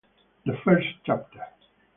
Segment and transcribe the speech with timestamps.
[0.47, 1.47] The First Chapter